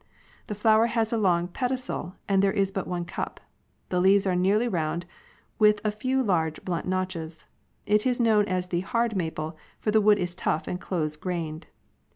The 0.47 0.55
flo 0.55 0.79
erhas 0.79 1.13
a 1.13 1.17
long 1.17 1.47
pedicel 1.47 2.15
and 2.27 2.41
there 2.41 2.51
is 2.51 2.71
but 2.71 2.87
one 2.87 3.05
cup. 3.05 3.39
The 3.89 3.99
leaves 4.01 4.25
are 4.25 4.35
nearly 4.35 4.67
round, 4.67 5.05
with 5.59 5.79
a 5.83 5.91
few' 5.91 6.23
large, 6.23 6.65
blunt 6.65 6.87
notches. 6.87 7.45
It 7.85 8.07
is 8.07 8.19
known 8.19 8.45
as 8.45 8.69
the 8.69 8.79
"hard" 8.79 9.15
maple, 9.15 9.55
for 9.79 9.91
the 9.91 10.01
wood 10.01 10.17
is 10.17 10.33
tough 10.33 10.67
and 10.67 10.81
close 10.81 11.17
grained. 11.17 11.67